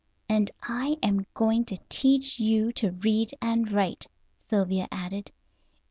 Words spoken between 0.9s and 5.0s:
am going to teach you to read and write," Sylvia